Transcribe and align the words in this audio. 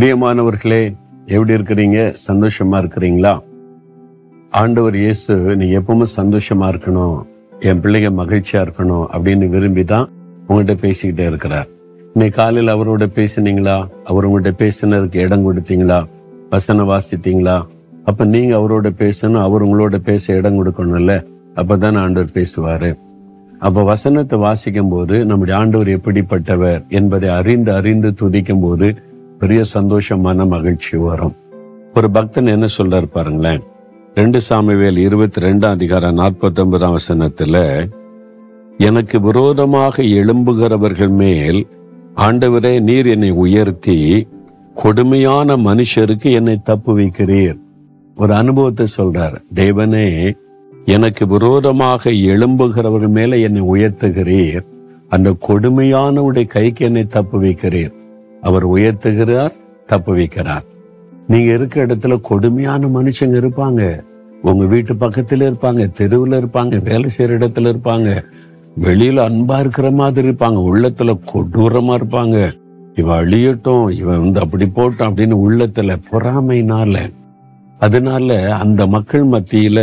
பிரியமானவர்களே 0.00 0.96
எப்படி 1.26 1.52
இருக்கிறீங்க? 1.52 2.14
சந்தோஷமா 2.28 2.76
இருக்கிறீங்களா? 2.82 3.40
ஆண்டவர் 4.50 4.96
இயேசு 4.96 5.34
நீ 5.34 5.76
எப்பவுமே 5.78 6.06
சந்தோஷமா 6.16 6.66
இருக்கணும் 6.72 7.22
என் 7.60 7.80
பிள்ளைங்க 7.80 8.10
மகிழ்ச்சியா 8.20 8.60
இருக்கணும் 8.66 9.04
அப்படின்னு 9.12 9.48
விரும்பி 9.48 9.84
தான் 9.84 10.10
உங்கள்கிட்ட 10.48 10.76
பேசிக்கிட்டே 10.84 11.26
இருக்கிறார். 11.26 11.68
இன்னைக்கு 12.12 12.36
காலையில் 12.36 12.74
அவரோட 12.74 13.06
பேசுனீங்களா? 13.18 13.86
அவர் 14.04 14.28
உங்கள்கிட்ட 14.28 14.52
பேசினதுக்கு 14.62 15.16
இடம் 15.16 15.44
கொடுத்தீங்களா? 15.46 16.06
வசனம் 16.50 16.90
வாசித்தீங்களா? 16.90 17.66
அப்ப 18.04 18.24
நீங்க 18.24 18.56
அவரோட 18.56 18.90
பேசணும் 19.02 19.42
அவர் 19.42 19.66
உங்களோட 19.66 19.96
பேச 19.96 20.34
இடம் 20.34 20.58
கொடுக்கணும்ல. 20.60 21.24
அப்பதான் 21.56 21.98
ஆண்டவர் 21.98 22.34
பேசுவாரு. 22.34 22.98
அப்ப 23.58 23.82
வசனத்தை 23.82 24.38
வாசிக்கும் 24.38 24.88
போது 24.88 25.24
நம்முடைய 25.24 25.60
ஆண்டவர் 25.60 25.88
எப்படிப்பட்டவர் 25.88 26.88
என்பதை 26.88 27.28
அறிந்து 27.28 27.72
அறிந்து 27.72 28.14
துதிக்கும் 28.20 28.60
போது 28.60 29.08
பெரிய 29.40 29.62
சந்தோஷமான 29.74 30.46
மகிழ்ச்சி 30.48 30.96
வரும். 30.96 31.34
ஒரு 31.94 32.10
பக்தன் 32.10 32.46
என்ன 32.46 32.66
சொல்றாரு 32.78 33.04
பாருங்களேன். 33.04 33.62
ரெண்டு 34.14 34.40
சாமிவேல் 34.48 34.96
இருபத்தி 34.96 35.42
ரெண்டாம் 35.42 35.74
அதிகாரம் 35.76 36.18
நாற்பத்தி 36.18 36.58
ஒன்பதாம் 36.58 36.96
வசனத்துல 36.96 37.86
எனக்கு 38.78 39.20
விரோதமாக 39.20 40.02
எழும்புகிறவர்கள் 40.02 41.08
மேல் 41.08 41.66
ஆண்டவரே 42.16 42.80
நீர் 42.80 43.06
என்னை 43.06 43.30
உயர்த்தி 43.30 44.28
கொடுமையான 44.74 45.56
மனுஷருக்கு 45.56 46.32
என்னை 46.32 46.56
தப்பு 46.64 46.98
வைக்கிறீர். 46.98 47.58
ஒரு 48.16 48.34
அனுபவத்தை 48.34 48.86
சொல்றார். 48.96 49.36
தேவனே 49.54 50.36
எனக்கு 50.84 51.26
விரோதமாக 51.26 52.10
எழும்புகிறவர்கள் 52.10 53.08
மேல 53.08 53.36
என்னை 53.36 53.62
உயர்த்துகிறீர். 53.62 54.66
அந்த 55.08 55.36
கொடுமையானவுடைய 55.48 56.46
கைக்கு 56.46 56.84
என்னை 56.86 57.06
தப்பு 57.06 57.42
வைக்கிறீர். 57.42 57.98
அவர் 58.42 58.68
உயர்த்துகிறார் 58.68 59.52
தப்பு 59.86 60.16
வைக்கிறார். 60.16 60.64
நீங்க 61.26 61.52
இருக்கிற 61.52 61.86
இடத்துல 61.86 62.20
கொடுமையான 62.20 62.86
மனுஷங்க 62.86 63.36
இருப்பாங்க. 63.42 64.02
உங்க 64.42 64.64
வீட்டு 64.64 64.94
பக்கத்துல 64.94 65.52
இருப்பாங்க 65.52 65.90
தெருவில் 65.90 66.44
இருப்பாங்க 66.44 66.82
வேலை 66.82 67.10
செய்யற 67.18 67.38
இடத்துல 67.38 67.74
இருப்பாங்க. 67.74 68.24
வெளியில 68.82 69.18
அன்பா 69.28 69.58
இருக்கிற 69.58 69.90
மாதிரி 69.90 70.28
இருப்பாங்க 70.28 70.58
உள்ளத்துல 70.72 71.18
கொடூரமா 71.32 72.00
இருப்பாங்க. 72.00 72.58
இவன் 72.94 73.26
அழியட்டும் 73.26 73.90
இவன் 73.90 74.20
வந்து 74.20 74.40
அப்படி 74.40 74.66
போட்டான் 74.66 75.08
அப்படின்னு 75.08 75.36
உள்ளத்துல 75.48 75.96
பொறாமைனால 76.12 77.12
அதனால 77.78 78.56
அந்த 78.56 78.86
மக்கள் 78.86 79.26
மத்தியில 79.26 79.78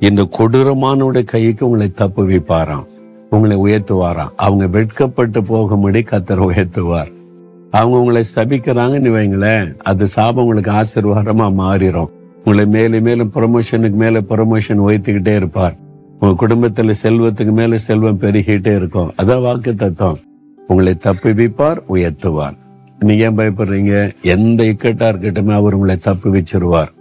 இந்த 0.00 0.28
கொடூரமானோட 0.38 1.24
கைக்கு 1.24 1.66
உங்களை 1.66 1.90
தப்பு 1.90 2.28
வைப்பாராம் 2.28 2.84
உங்களை 3.30 3.56
உயர்த்துவாராம். 3.56 4.34
அவங்க 4.36 4.66
வெட்கப்பட்டு 4.66 5.44
போகும்படி 5.44 6.00
கத்தர் 6.00 6.46
உயர்த்துவார். 6.48 7.14
அவங்க 7.70 7.96
உங்களை 7.96 8.22
சபிக்கிறாங்கன்னு 8.34 9.14
வைங்களேன் 9.16 9.78
அது 9.78 10.06
சாபம் 10.06 10.46
உங்களுக்கு 10.46 10.70
ஆசீர்வாதமா 10.70 11.52
மாறிடும் 11.58 12.08
உங்களை 12.38 12.66
மேலும் 12.66 13.02
மேலும் 13.02 13.32
ப்ரொமோஷனுக்கு 13.34 13.90
மேல 13.90 14.20
ப்ரொமோஷன் 14.20 14.80
உயர்த்திக்கிட்டே 14.86 15.36
இருப்பார். 15.36 15.76
உங்க 16.20 16.46
குடும்பத்துல 16.46 16.92
செல்வத்துக்கு 17.02 17.52
மேல 17.52 17.76
செல்வம் 17.76 18.20
பெருகிட்டே 18.20 18.76
இருக்கும். 18.76 19.12
அதான் 19.22 19.42
வாக்கு 19.42 19.74
தத்துவம் 19.74 20.18
உங்களை 20.66 20.96
தப்புவிப்பார் 21.04 21.82
உயர்த்துவார். 21.88 22.56
நீங்க 22.98 23.24
ஏன் 23.24 23.36
பயப்படுறீங்க? 23.36 24.22
எந்த 24.22 24.64
இக்கட்டா 24.64 25.08
இருக்கட்டுமே 25.12 25.52
அவர் 25.52 25.74
உங்களை 25.74 25.96
தப்பு 25.96 26.34
வச்சிருவார் 26.34 26.94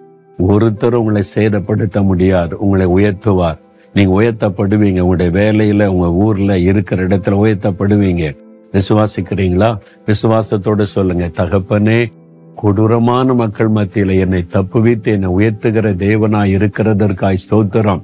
ஒருத்தர் 0.48 0.94
உங்களை 0.94 1.24
சேதப்படுத்த 1.36 2.04
முடியாது. 2.04 2.58
உங்களை 2.58 2.86
உயர்த்துவார். 2.86 3.58
நீங்க 3.94 4.22
உயர்த்தப்படுவீங்க. 4.22 5.00
உங்களுடைய 5.00 5.32
வேலையில 5.32 5.86
உங்க 5.86 6.12
ஊர்ல 6.12 6.60
இருக்கிற 6.60 7.08
இடத்துல 7.08 7.36
உயர்த்தப்படுவீங்க. 7.44 8.38
விசுவாசிக்கிறீங்களா? 8.76 9.78
விசுவாசத்தோடு 10.06 10.82
சொல்லுங்க. 10.82 11.26
தகப்பனே 11.26 12.12
கொடூரமான 12.56 13.34
மக்கள் 13.34 13.72
மத்தியில 13.72 14.20
என்னை 14.20 14.46
தப்புவித்து 14.54 15.04
என்னை 15.04 15.30
உயர்த்துகிற 15.30 15.88
தேவனாய் 15.96 16.54
இருக்கிறதற்காய் 16.56 17.38
ஸ்தோத்திரம். 17.50 18.04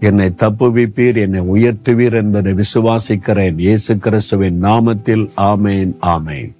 என்னை 0.00 0.34
தப்புவிப்பீர் 0.36 1.16
என்னை 1.16 1.40
உயர்த்துவீர் 1.40 2.12
என்பதை 2.12 2.54
விசுவாசிக்கிறேன். 2.54 3.58
இயேசு 3.58 3.98
கிறிஸ்துவின் 3.98 4.64
நாமத்தில். 4.64 5.28
ஆமேன் 5.36 5.92
ஆமேன். 6.02 6.52